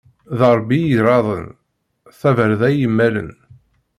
D 0.37 0.39
Ṛebbi 0.57 0.79
i 0.81 0.87
iraden, 0.95 1.45
d 1.53 1.55
tabarda 2.19 2.67
i 2.71 2.77
yemmalen. 2.79 3.31